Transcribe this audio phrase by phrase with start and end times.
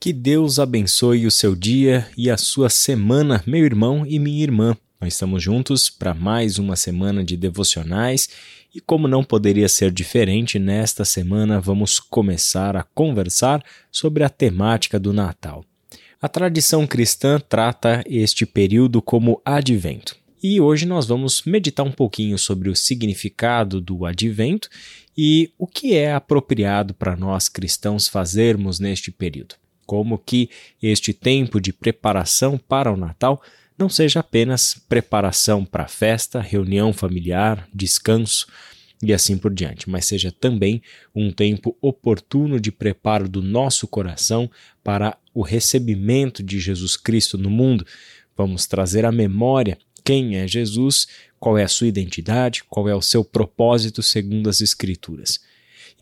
[0.00, 4.76] Que Deus abençoe o seu dia e a sua semana, meu irmão e minha irmã.
[5.00, 8.28] Nós estamos juntos para mais uma semana de devocionais
[8.72, 15.00] e, como não poderia ser diferente, nesta semana vamos começar a conversar sobre a temática
[15.00, 15.64] do Natal.
[16.22, 20.16] A tradição cristã trata este período como advento.
[20.40, 24.68] E hoje nós vamos meditar um pouquinho sobre o significado do advento
[25.16, 29.56] e o que é apropriado para nós cristãos fazermos neste período
[29.88, 30.50] como que
[30.82, 33.42] este tempo de preparação para o Natal
[33.78, 38.46] não seja apenas preparação para a festa, reunião familiar, descanso
[39.02, 40.82] e assim por diante, mas seja também
[41.14, 44.50] um tempo oportuno de preparo do nosso coração
[44.84, 47.86] para o recebimento de Jesus Cristo no mundo.
[48.36, 51.06] Vamos trazer à memória quem é Jesus,
[51.40, 55.40] qual é a sua identidade, qual é o seu propósito segundo as Escrituras.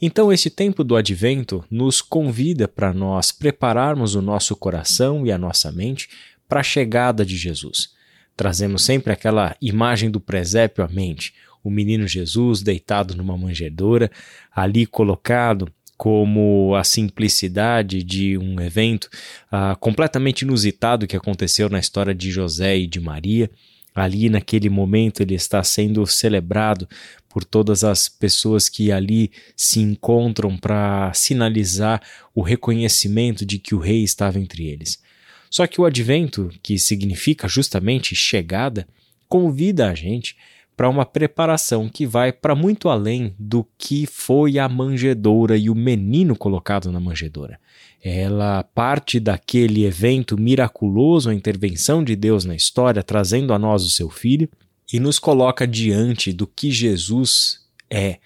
[0.00, 5.38] Então, esse tempo do advento nos convida para nós prepararmos o nosso coração e a
[5.38, 6.08] nossa mente
[6.48, 7.94] para a chegada de Jesus.
[8.36, 11.32] Trazemos sempre aquela imagem do presépio à mente,
[11.64, 14.10] o menino Jesus deitado numa manjedoura,
[14.54, 19.08] ali colocado como a simplicidade de um evento
[19.50, 23.50] uh, completamente inusitado que aconteceu na história de José e de Maria.
[23.96, 26.86] Ali, naquele momento, ele está sendo celebrado
[27.30, 32.02] por todas as pessoas que ali se encontram para sinalizar
[32.34, 35.02] o reconhecimento de que o rei estava entre eles.
[35.50, 38.86] Só que o advento, que significa justamente chegada,
[39.28, 40.36] convida a gente
[40.76, 45.74] para uma preparação que vai para muito além do que foi a manjedoura e o
[45.74, 47.58] menino colocado na manjedoura.
[48.04, 53.90] Ela parte daquele evento miraculoso, a intervenção de Deus na história, trazendo a nós o
[53.90, 54.48] seu filho,
[54.92, 57.60] e nos coloca diante do que Jesus
[57.90, 58.18] é,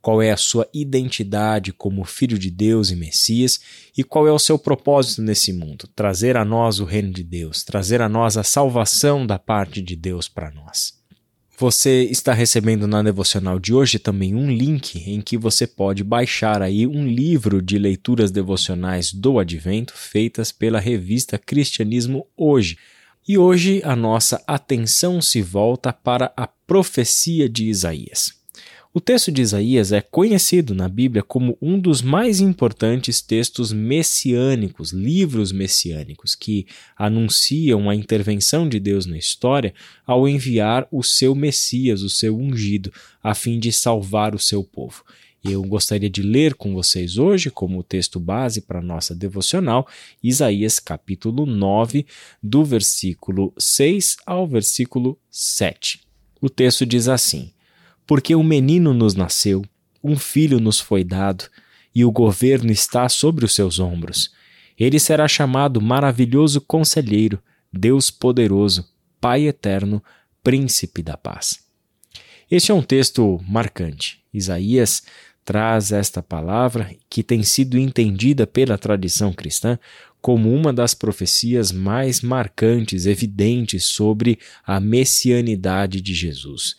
[0.00, 3.60] qual é a sua identidade como Filho de Deus e Messias
[3.96, 7.62] e qual é o seu propósito nesse mundo: trazer a nós o reino de Deus,
[7.62, 10.97] trazer a nós a salvação da parte de Deus para nós.
[11.60, 16.62] Você está recebendo na devocional de hoje também um link em que você pode baixar
[16.62, 22.78] aí um livro de leituras devocionais do Advento feitas pela revista Cristianismo Hoje.
[23.26, 28.37] E hoje a nossa atenção se volta para a profecia de Isaías.
[28.94, 34.92] O texto de Isaías é conhecido na Bíblia como um dos mais importantes textos messiânicos,
[34.92, 36.66] livros messiânicos, que
[36.96, 39.74] anunciam a intervenção de Deus na história
[40.06, 42.90] ao enviar o seu Messias, o seu ungido,
[43.22, 45.04] a fim de salvar o seu povo.
[45.44, 49.86] Eu gostaria de ler com vocês hoje, como texto base para nossa devocional,
[50.22, 52.06] Isaías capítulo 9,
[52.42, 56.00] do versículo 6 ao versículo 7.
[56.40, 57.52] O texto diz assim:
[58.08, 59.62] porque um menino nos nasceu,
[60.02, 61.44] um filho nos foi dado,
[61.94, 64.32] e o governo está sobre os seus ombros.
[64.78, 67.38] Ele será chamado Maravilhoso Conselheiro,
[67.70, 68.88] Deus Poderoso,
[69.20, 70.02] Pai Eterno,
[70.42, 71.60] Príncipe da Paz.
[72.50, 74.22] Este é um texto marcante.
[74.32, 75.02] Isaías
[75.44, 79.78] traz esta palavra que tem sido entendida pela tradição cristã
[80.18, 86.74] como uma das profecias mais marcantes, evidentes sobre a messianidade de Jesus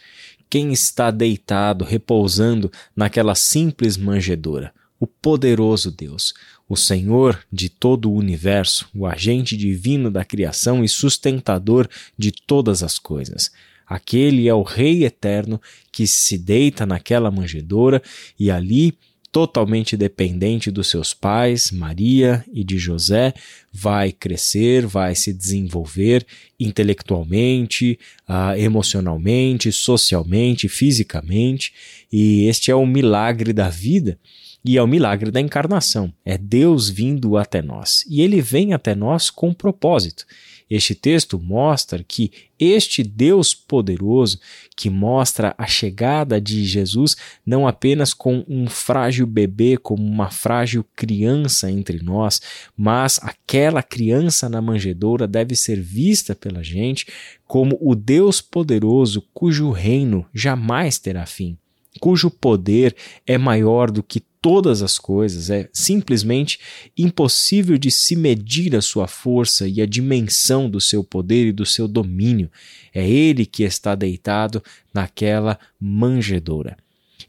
[0.50, 4.74] quem está deitado, repousando naquela simples manjedoura?
[5.00, 6.34] O poderoso Deus,
[6.68, 12.84] o Senhor de todo o universo, o agente divino da criação e sustentador de todas
[12.84, 13.52] as coisas.
[13.88, 15.60] Aquele é o Rei eterno
[15.92, 18.02] que se deita naquela manjedoura
[18.40, 18.98] e ali
[19.32, 23.34] totalmente dependente dos seus pais, Maria e de José,
[23.72, 26.26] vai crescer, vai se desenvolver
[26.60, 31.74] intelectualmente, uh, emocionalmente, socialmente, fisicamente,
[32.12, 34.18] e este é o milagre da vida.
[34.64, 36.14] E é o milagre da encarnação.
[36.26, 38.04] É Deus vindo até nós.
[38.10, 40.26] E ele vem até nós com propósito.
[40.70, 44.40] Este texto mostra que este Deus poderoso,
[44.76, 50.86] que mostra a chegada de Jesus não apenas com um frágil bebê, como uma frágil
[50.96, 52.42] criança entre nós,
[52.78, 57.08] mas aquela criança na manjedoura deve ser vista pela gente
[57.48, 61.58] como o Deus poderoso cujo reino jamais terá fim
[62.00, 62.96] cujo poder
[63.26, 66.60] é maior do que todas as coisas, é simplesmente
[66.98, 71.66] impossível de se medir a sua força e a dimensão do seu poder e do
[71.66, 72.50] seu domínio.
[72.94, 74.64] É ele que está deitado
[74.94, 76.78] naquela manjedoura.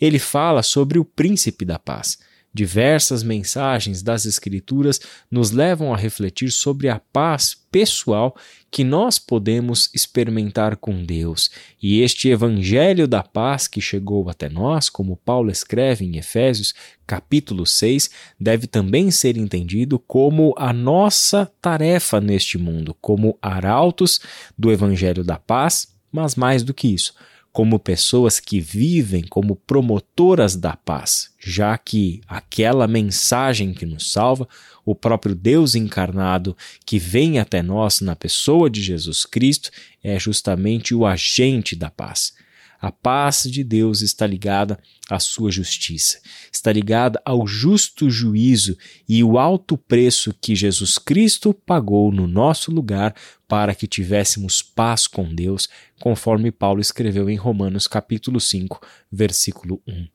[0.00, 2.18] Ele fala sobre o príncipe da paz.
[2.52, 5.00] Diversas mensagens das Escrituras
[5.30, 8.36] nos levam a refletir sobre a paz pessoal
[8.68, 11.48] que nós podemos experimentar com Deus.
[11.80, 16.74] E este Evangelho da paz que chegou até nós, como Paulo escreve em Efésios,
[17.06, 24.20] capítulo 6, deve também ser entendido como a nossa tarefa neste mundo, como arautos
[24.58, 27.14] do Evangelho da paz, mas mais do que isso
[27.52, 34.48] como pessoas que vivem como promotoras da paz, já que aquela mensagem que nos salva,
[34.84, 36.56] o próprio Deus encarnado
[36.86, 39.70] que vem até nós na pessoa de Jesus Cristo,
[40.02, 42.32] é justamente o agente da paz.
[42.80, 44.80] A paz de Deus está ligada
[45.10, 46.18] à sua justiça,
[46.50, 48.74] está ligada ao justo juízo
[49.06, 53.14] e o alto preço que Jesus Cristo pagou no nosso lugar
[53.46, 55.68] para que tivéssemos paz com Deus,
[56.00, 58.80] conforme Paulo escreveu em Romanos capítulo 5,
[59.12, 60.08] versículo 1.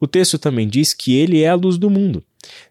[0.00, 2.24] O texto também diz que ele é a luz do mundo.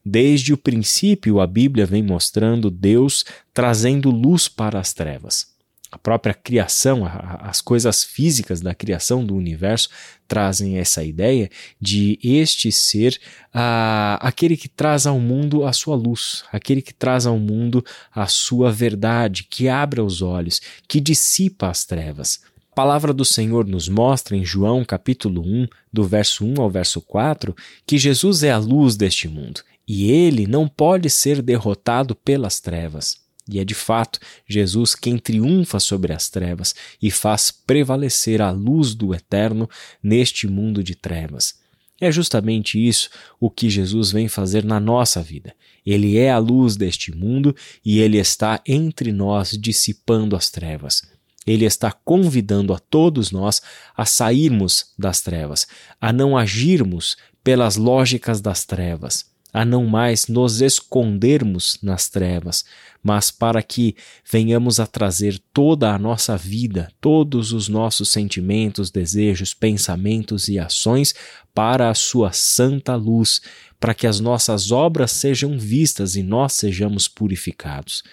[0.04, 3.24] Desde o princípio, a Bíblia vem mostrando Deus
[3.54, 5.51] trazendo luz para as trevas
[5.92, 7.04] a própria criação,
[7.40, 9.90] as coisas físicas da criação do universo
[10.26, 11.50] trazem essa ideia
[11.82, 13.20] de este ser
[13.54, 17.84] uh, aquele que traz ao mundo a sua luz, aquele que traz ao mundo
[18.16, 22.40] a sua verdade, que abre os olhos, que dissipa as trevas.
[22.72, 27.02] A palavra do Senhor nos mostra em João capítulo 1, do verso 1 ao verso
[27.02, 27.54] 4,
[27.86, 33.21] que Jesus é a luz deste mundo e ele não pode ser derrotado pelas trevas.
[33.50, 38.94] E é de fato Jesus quem triunfa sobre as trevas e faz prevalecer a luz
[38.94, 39.70] do eterno
[40.02, 41.60] neste mundo de trevas.
[42.00, 43.10] É justamente isso
[43.40, 45.54] o que Jesus vem fazer na nossa vida.
[45.86, 47.56] Ele é a luz deste mundo
[47.86, 51.04] e ele está entre nós dissipando as trevas.
[51.46, 53.62] Ele está convidando a todos nós
[53.96, 55.68] a sairmos das trevas,
[56.00, 62.64] a não agirmos pelas lógicas das trevas, a não mais nos escondermos nas trevas,
[63.04, 63.96] mas para que
[64.30, 71.14] venhamos a trazer toda a nossa vida, todos os nossos sentimentos, desejos, pensamentos e ações
[71.54, 73.42] para a sua santa luz,
[73.80, 78.04] para que as nossas obras sejam vistas e nós sejamos purificados.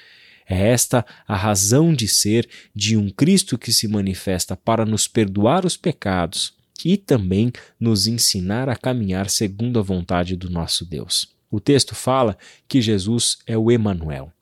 [0.48, 5.66] É esta a razão de ser de um Cristo que se manifesta para nos perdoar
[5.66, 6.54] os pecados,
[6.84, 11.28] e também nos ensinar a caminhar segundo a vontade do nosso Deus.
[11.50, 12.36] O texto fala
[12.66, 14.32] que Jesus é o Emanuel.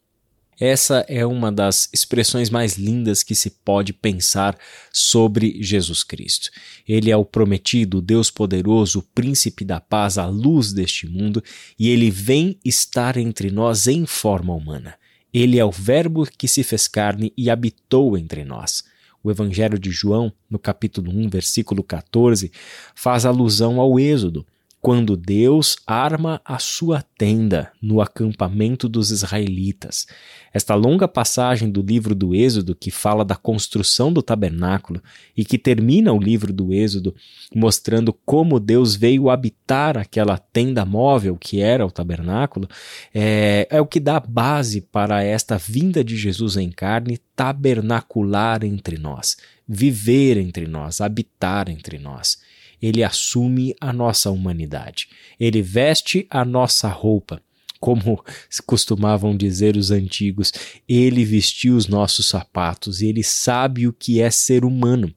[0.59, 4.59] Essa é uma das expressões mais lindas que se pode pensar
[4.91, 6.51] sobre Jesus Cristo.
[6.89, 11.45] Ele é o prometido, Deus poderoso, o príncipe da paz, a luz deste mundo,
[11.79, 14.95] e ele vem estar entre nós em forma humana.
[15.33, 18.83] Ele é o Verbo que se fez carne e habitou entre nós.
[19.27, 22.53] O Evangelho de João, no capítulo 1, versículo 14,
[22.95, 24.47] faz alusão ao Êxodo,
[24.81, 30.07] quando Deus arma a sua tenda no acampamento dos israelitas.
[30.53, 35.03] Esta longa passagem do livro do Êxodo, que fala da construção do tabernáculo
[35.37, 37.15] e que termina o livro do Êxodo
[37.55, 42.69] mostrando como Deus veio habitar aquela tenda móvel que era o tabernáculo,
[43.15, 48.99] é, é o que dá base para esta vinda de Jesus em carne tabernacular entre
[48.99, 49.37] nós,
[49.69, 52.39] viver entre nós, habitar entre nós
[52.81, 55.09] ele assume a nossa humanidade.
[55.39, 57.41] Ele veste a nossa roupa.
[57.79, 58.25] Como
[58.65, 60.53] costumavam dizer os antigos,
[60.89, 65.13] ele vestiu os nossos sapatos ele sabe o que é ser humano.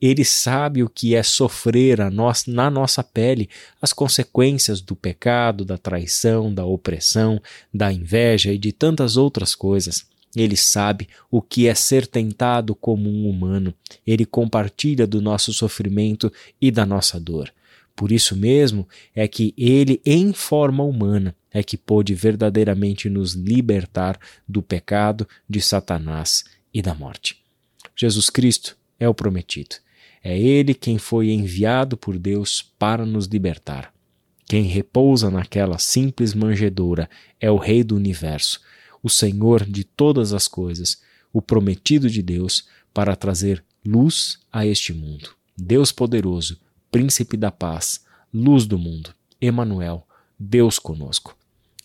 [0.00, 3.48] Ele sabe o que é sofrer nós, na nossa pele
[3.80, 7.40] as consequências do pecado, da traição, da opressão,
[7.72, 10.04] da inveja e de tantas outras coisas.
[10.34, 13.74] Ele sabe o que é ser tentado como um humano.
[14.06, 17.52] Ele compartilha do nosso sofrimento e da nossa dor.
[17.96, 24.18] Por isso mesmo é que ele, em forma humana, é que pôde verdadeiramente nos libertar
[24.48, 27.38] do pecado, de Satanás e da morte.
[27.96, 29.76] Jesus Cristo é o prometido.
[30.22, 33.92] É ele quem foi enviado por Deus para nos libertar.
[34.46, 37.08] Quem repousa naquela simples manjedoura
[37.40, 38.60] é o Rei do universo
[39.02, 41.00] o Senhor de todas as coisas,
[41.32, 45.30] o prometido de Deus para trazer luz a este mundo.
[45.56, 46.58] Deus poderoso,
[46.90, 50.06] príncipe da paz, luz do mundo, Emanuel,
[50.38, 51.36] Deus conosco.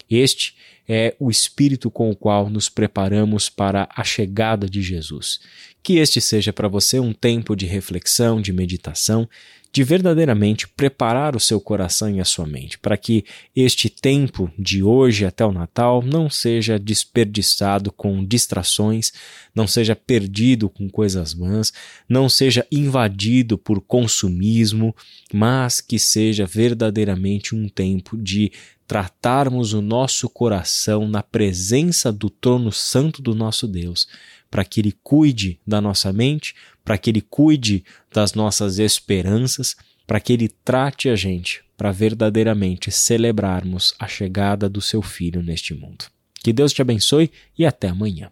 [0.09, 0.55] Este
[0.87, 5.39] é o espírito com o qual nos preparamos para a chegada de Jesus.
[5.81, 9.27] Que este seja para você um tempo de reflexão, de meditação,
[9.75, 14.81] de verdadeiramente preparar o seu coração e a sua mente para que este tempo de
[14.81, 19.11] hoje até o Natal não seja desperdiçado com distrações,
[19.53, 21.73] não seja perdido com coisas vãs,
[22.07, 24.95] não seja invadido por consumismo,
[25.33, 28.53] mas que seja verdadeiramente um tempo de
[28.87, 34.07] tratarmos o nosso coração na presença do trono santo do nosso Deus,
[34.49, 37.83] para que Ele cuide da nossa mente, para que Ele cuide
[38.13, 39.75] das nossas esperanças,
[40.07, 45.73] para que Ele trate a gente para verdadeiramente celebrarmos a chegada do Seu Filho neste
[45.73, 46.05] mundo.
[46.41, 48.31] Que Deus te abençoe e até amanhã.